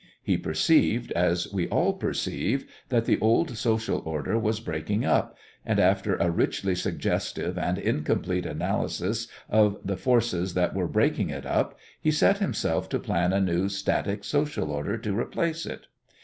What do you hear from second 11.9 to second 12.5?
he set